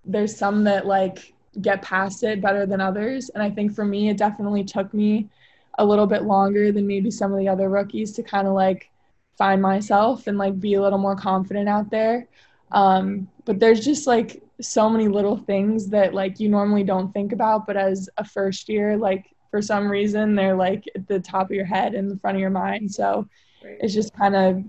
[0.05, 3.29] there's some that like get past it better than others.
[3.29, 5.29] And i think for me it definitely took me
[5.77, 8.89] a little bit longer than maybe some of the other rookies to kind of like
[9.37, 12.27] find myself and like be a little more confident out there.
[12.71, 17.31] Um, but there's just like so many little things that like you normally don't think
[17.31, 21.47] about but as a first year like for some reason they're like at the top
[21.47, 22.91] of your head in the front of your mind.
[22.91, 23.27] So
[23.63, 23.77] right.
[23.79, 24.63] it's just kind of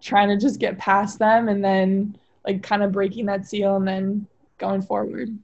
[0.00, 3.86] trying to just get past them and then like kind of breaking that seal and
[3.86, 4.26] then
[4.58, 5.36] going forward.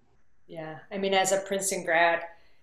[0.47, 0.79] Yeah.
[0.91, 2.23] I mean as a princeton grad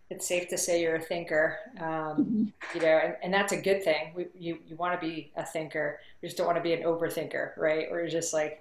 [0.10, 2.46] it's safe to say you're a thinker um, mm-hmm.
[2.74, 4.12] you know and, and, that's a good thing.
[4.16, 6.00] We, you, you want to be a thinker.
[6.22, 7.88] You just don't want to be an overthinker right?
[7.92, 8.60] Or you're just like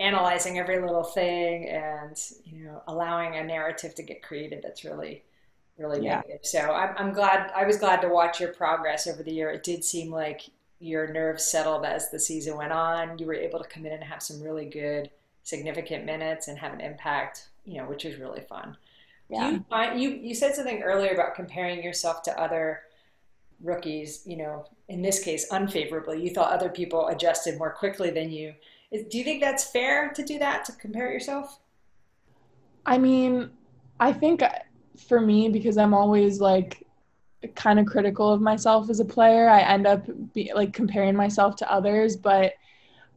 [0.00, 5.22] analyzing every little thing and you know allowing a narrative to get created that's really
[5.80, 6.16] really yeah.
[6.16, 6.40] negative.
[6.42, 9.50] So I'm, I'm glad I was glad to watch your progress over the year.
[9.50, 10.42] It did seem like
[10.78, 13.18] your nerves settled as the season went on.
[13.18, 15.10] You were able to come in and have some really good,
[15.42, 18.76] significant minutes and have an impact, you know, which is really fun.
[19.28, 19.50] Yeah.
[19.50, 22.82] You, find, you you said something earlier about comparing yourself to other
[23.62, 24.22] rookies.
[24.26, 26.22] You know, in this case, unfavorably.
[26.22, 28.54] You thought other people adjusted more quickly than you.
[28.92, 31.60] Do you think that's fair to do that to compare yourself?
[32.84, 33.50] I mean,
[34.00, 34.50] I think uh,
[35.08, 36.86] for me because I'm always like
[37.54, 39.48] kind of critical of myself as a player.
[39.48, 42.54] I end up be, like comparing myself to others, but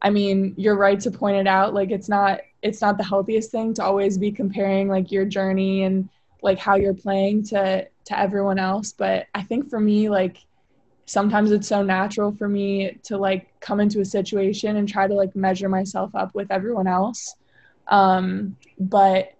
[0.02, 1.74] I mean, you're right to point it out.
[1.74, 5.84] Like it's not it's not the healthiest thing to always be comparing like your journey
[5.84, 6.08] and
[6.42, 10.38] like how you're playing to to everyone else, but I think for me like
[11.06, 15.14] sometimes it's so natural for me to like come into a situation and try to
[15.14, 17.36] like measure myself up with everyone else.
[17.88, 19.34] Um but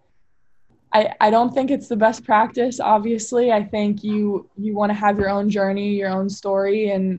[0.94, 4.94] I, I don't think it's the best practice obviously i think you you want to
[4.94, 7.18] have your own journey your own story and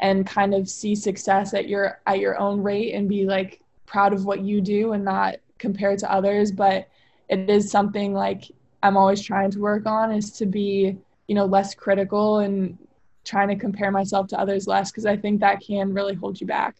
[0.00, 4.12] and kind of see success at your at your own rate and be like proud
[4.12, 6.88] of what you do and not compare to others but
[7.28, 8.50] it is something like
[8.82, 10.96] i'm always trying to work on is to be
[11.28, 12.76] you know less critical and
[13.24, 16.46] trying to compare myself to others less because i think that can really hold you
[16.46, 16.76] back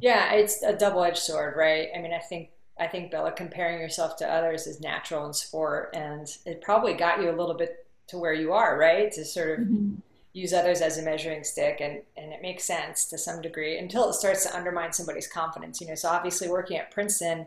[0.00, 4.16] yeah it's a double-edged sword right i mean i think I think Bella, comparing yourself
[4.16, 8.18] to others is natural in sport, and it probably got you a little bit to
[8.18, 9.12] where you are, right?
[9.12, 9.94] To sort of mm-hmm.
[10.32, 14.08] use others as a measuring stick, and and it makes sense to some degree until
[14.08, 15.80] it starts to undermine somebody's confidence.
[15.80, 17.46] You know, so obviously working at Princeton.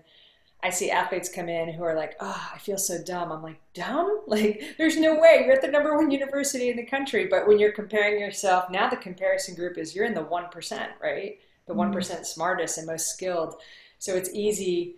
[0.63, 3.59] I see athletes come in who are like, "Oh, I feel so dumb." I'm like,
[3.73, 4.21] "Dumb?
[4.27, 7.59] Like, there's no way you're at the number one university in the country." But when
[7.59, 11.39] you're comparing yourself, now the comparison group is you're in the one percent, right?
[11.67, 12.23] The one mm-hmm.
[12.23, 13.55] smartest and most skilled.
[13.99, 14.95] So it's easy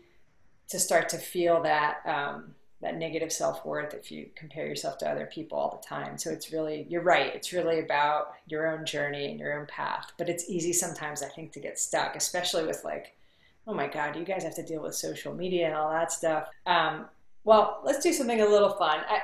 [0.69, 5.09] to start to feel that um, that negative self worth if you compare yourself to
[5.09, 6.17] other people all the time.
[6.17, 7.35] So it's really you're right.
[7.35, 10.11] It's really about your own journey and your own path.
[10.17, 13.15] But it's easy sometimes I think to get stuck, especially with like,
[13.69, 16.49] oh my God, you guys have to deal with social media and all that stuff.
[16.65, 17.05] Um,
[17.43, 18.99] well, let's do something a little fun.
[19.07, 19.19] I,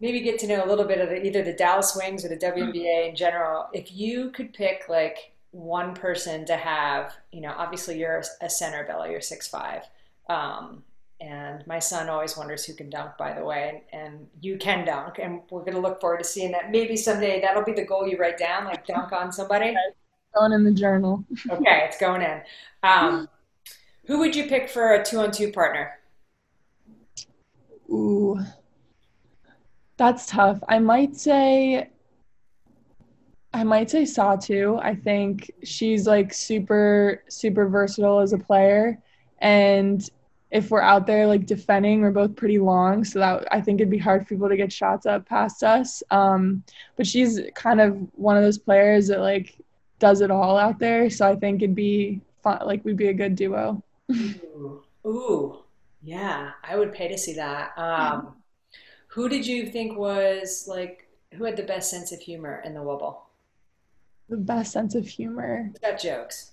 [0.00, 2.36] maybe get to know a little bit of the, either the Dallas Wings or the
[2.36, 3.68] WNBA in general.
[3.72, 8.84] If you could pick like one person to have, you know, obviously you're a center,
[8.86, 9.82] Bella, you're six five
[10.28, 10.82] um,
[11.20, 15.18] and my son always wonders who can dunk, by the way, and you can dunk.
[15.18, 16.70] And we're going to look forward to seeing that.
[16.70, 19.74] Maybe someday that'll be the goal you write down, like dunk on somebody.
[20.34, 21.24] Going in the journal.
[21.50, 22.40] okay, it's going in.
[22.84, 23.28] Um,
[24.08, 25.92] who would you pick for a two on two partner?
[27.90, 28.40] Ooh,
[29.98, 30.58] that's tough.
[30.66, 31.90] I might say,
[33.52, 34.82] I might say Satou.
[34.82, 38.98] I think she's like super, super versatile as a player.
[39.40, 40.08] And
[40.50, 43.90] if we're out there like defending, we're both pretty long, so that I think it'd
[43.90, 46.02] be hard for people to get shots up past us.
[46.10, 46.64] Um,
[46.96, 49.54] but she's kind of one of those players that like
[49.98, 52.60] does it all out there, so I think it'd be fun.
[52.64, 53.82] Like we'd be a good duo.
[54.10, 55.58] Ooh, Ooh.
[56.02, 57.76] yeah, I would pay to see that.
[57.78, 58.36] Um,
[59.08, 62.82] who did you think was like who had the best sense of humor in the
[62.82, 63.24] wobble?
[64.28, 65.70] The best sense of humor.
[65.82, 66.50] Got jokes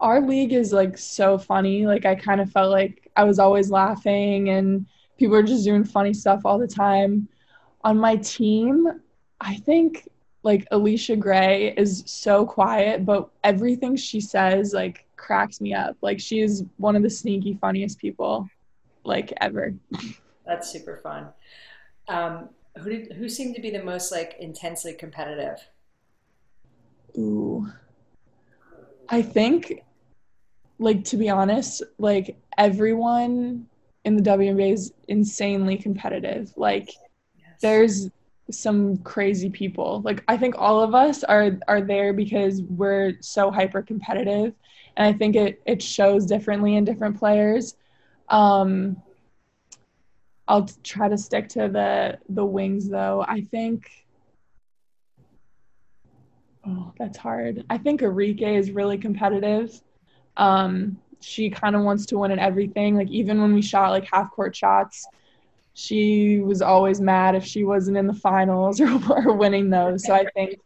[0.00, 1.86] our league is like so funny.
[1.86, 4.86] Like I kind of felt like I was always laughing and
[5.18, 7.28] people are just doing funny stuff all the time.
[7.84, 8.88] On my team,
[9.40, 10.08] I think
[10.42, 15.96] like Allisha Gray is so quiet, but everything she says like cracks me up.
[16.00, 18.48] Like she is one of the sneaky funniest people
[19.04, 19.74] like ever.
[20.46, 21.28] That's super fun.
[22.08, 25.58] Um, who did who seemed to be the most like intensely competitive?
[27.18, 27.68] Ooh.
[29.08, 29.82] I think
[30.78, 33.66] like to be honest, like everyone
[34.04, 36.52] in the WNBA is insanely competitive.
[36.56, 36.88] Like
[37.38, 37.60] yes.
[37.60, 38.10] there's
[38.52, 40.02] some crazy people.
[40.04, 44.54] Like I think all of us are are there because we're so hyper competitive
[44.96, 47.76] and I think it it shows differently in different players.
[48.28, 49.02] Um
[50.48, 53.24] I'll try to stick to the the wings though.
[53.26, 53.90] I think
[56.66, 57.64] Oh, that's hard.
[57.70, 59.80] I think Arike is really competitive.
[60.36, 62.96] Um, she kind of wants to win at everything.
[62.96, 65.06] Like even when we shot like half court shots,
[65.74, 70.04] she was always mad if she wasn't in the finals or, or winning those.
[70.04, 70.58] So I think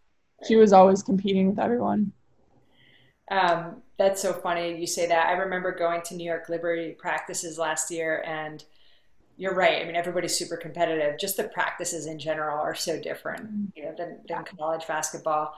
[0.47, 2.13] she was always competing with everyone.
[3.31, 5.29] Um, that's so funny you say that.
[5.29, 8.63] I remember going to New York Liberty practices last year, and
[9.37, 9.83] you're right.
[9.83, 11.19] I mean, everybody's super competitive.
[11.19, 15.55] Just the practices in general are so different, you know, than, than college basketball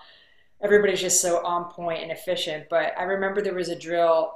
[0.62, 2.66] everybody's just so on point and efficient.
[2.70, 4.32] But I remember there was a drill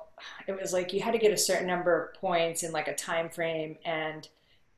[0.46, 2.94] it was like you had to get a certain number of points in like a
[2.94, 4.28] time frame and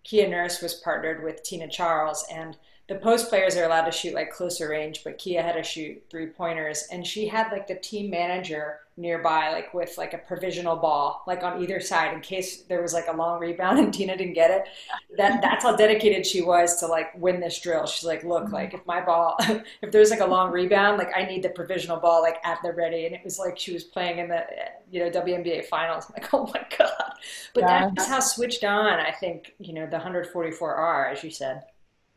[0.05, 2.57] Kia Nurse was partnered with Tina Charles and
[2.93, 6.05] the post players are allowed to shoot like closer range, but Kia had to shoot
[6.11, 10.76] three pointers, and she had like the team manager nearby, like with like a provisional
[10.76, 14.14] ball, like on either side in case there was like a long rebound and Tina
[14.14, 14.68] didn't get it.
[15.16, 17.86] That that's how dedicated she was to like win this drill.
[17.86, 18.55] She's like, look, mm-hmm.
[18.55, 19.36] like if my ball,
[19.82, 22.74] if there's like a long rebound, like I need the provisional ball like at the
[22.74, 24.45] ready, and it was like she was playing in the
[24.90, 26.05] you know WNBA finals.
[26.09, 27.14] I'm like, oh my god!
[27.55, 27.90] But yeah.
[27.95, 29.01] that's how switched on.
[29.01, 31.62] I think you know the 144R, as you said.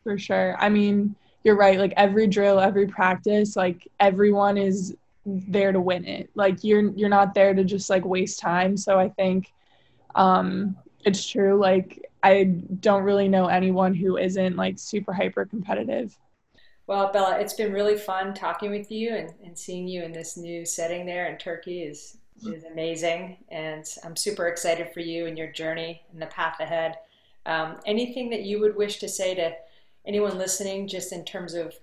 [0.06, 0.54] For sure.
[0.60, 1.80] I mean, you're right.
[1.80, 4.94] Like every drill, every practice, like everyone is
[5.24, 6.30] there to win it.
[6.36, 8.76] Like you're you're not there to just like waste time.
[8.76, 9.52] So I think
[10.14, 11.58] um it's true.
[11.58, 16.16] Like I don't really know anyone who isn't like super hyper competitive.
[16.86, 20.36] Well, Bella, it's been really fun talking with you and, and seeing you in this
[20.36, 23.38] new setting there in Turkey is is amazing.
[23.48, 26.98] And I'm super excited for you and your journey and the path ahead.
[27.44, 29.52] Um, anything that you would wish to say to
[30.06, 31.74] anyone listening, just in terms of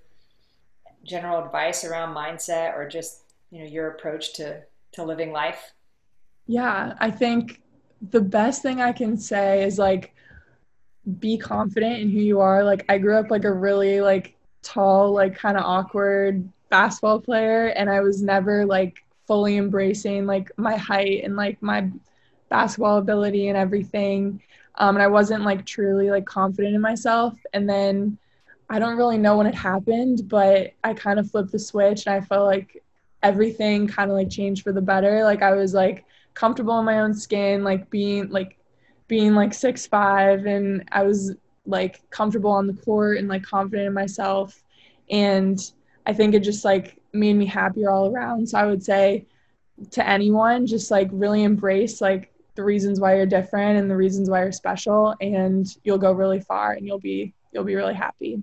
[1.03, 3.21] general advice around mindset or just
[3.51, 4.61] you know your approach to
[4.93, 5.73] to living life?
[6.47, 7.61] Yeah, I think
[8.11, 10.13] the best thing I can say is like
[11.19, 12.63] be confident in who you are.
[12.63, 17.67] Like I grew up like a really like tall, like kind of awkward basketball player
[17.67, 18.95] and I was never like
[19.27, 21.89] fully embracing like my height and like my
[22.49, 24.41] basketball ability and everything
[24.75, 27.33] um, and I wasn't like truly like confident in myself.
[27.53, 28.17] And then
[28.69, 32.15] I don't really know when it happened, but I kind of flipped the switch and
[32.15, 32.83] I felt like
[33.21, 35.23] everything kind of like changed for the better.
[35.23, 38.57] Like I was like comfortable in my own skin, like being like
[39.07, 43.87] being like six five, and I was like comfortable on the court and like confident
[43.87, 44.63] in myself.
[45.09, 45.59] And
[46.05, 48.49] I think it just like made me happier all around.
[48.49, 49.27] So I would say
[49.91, 54.29] to anyone, just like really embrace like the reasons why you're different and the reasons
[54.29, 58.41] why you're special and you'll go really far and you'll be you'll be really happy.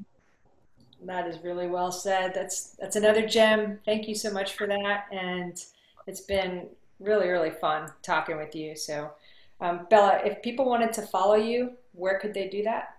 [1.05, 2.33] That is really well said.
[2.35, 3.79] That's that's another gem.
[3.85, 5.07] Thank you so much for that.
[5.13, 5.63] And
[6.07, 8.77] it's been really really fun talking with you.
[8.77, 9.13] So
[9.61, 12.97] um, bella if people wanted to follow you where could they do that?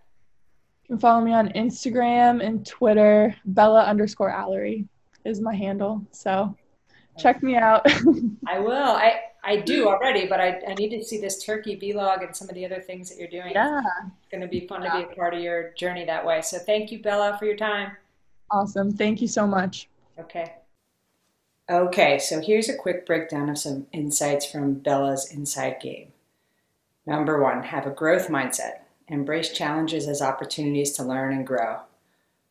[0.83, 3.35] You can follow me on instagram and twitter.
[3.45, 4.87] Bella underscore alarie
[5.25, 6.05] is my handle.
[6.11, 6.55] So
[7.17, 7.85] check me out
[8.47, 12.23] i will i I do already, but I, I need to see this turkey vlog
[12.23, 13.53] and some of the other things that you're doing.
[13.53, 13.79] Yeah.
[13.79, 14.91] It's going to be fun yeah.
[14.91, 16.41] to be a part of your journey that way.
[16.41, 17.97] So thank you, Bella, for your time.
[18.51, 18.91] Awesome.
[18.91, 19.89] Thank you so much.
[20.19, 20.53] Okay.
[21.69, 26.11] Okay, so here's a quick breakdown of some insights from Bella's Inside Game.
[27.05, 28.81] Number one, have a growth mindset.
[29.07, 31.79] Embrace challenges as opportunities to learn and grow.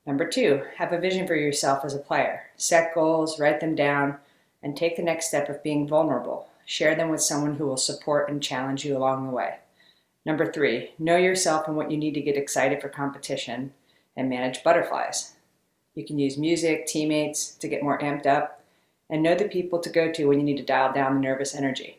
[0.06, 2.44] Number two, have a vision for yourself as a player.
[2.56, 4.16] Set goals, write them down,
[4.62, 6.48] and take the next step of being vulnerable.
[6.66, 9.56] Share them with someone who will support and challenge you along the way.
[10.24, 13.72] Number three, know yourself and what you need to get excited for competition
[14.16, 15.34] and manage butterflies.
[15.94, 18.62] You can use music, teammates to get more amped up,
[19.08, 21.54] and know the people to go to when you need to dial down the nervous
[21.54, 21.98] energy.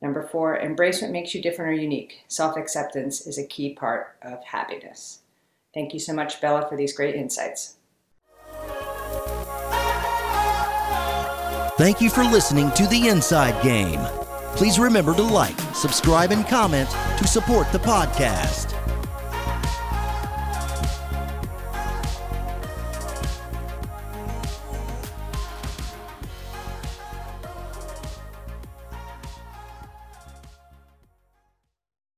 [0.00, 2.24] Number four, embrace what makes you different or unique.
[2.28, 5.20] Self acceptance is a key part of happiness.
[5.74, 7.77] Thank you so much, Bella, for these great insights.
[11.78, 14.00] Thank you for listening to The Inside Game.
[14.56, 18.67] Please remember to like, subscribe, and comment to support the podcast.